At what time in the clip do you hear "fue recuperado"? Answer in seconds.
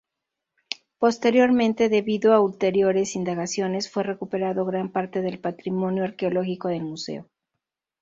3.87-4.65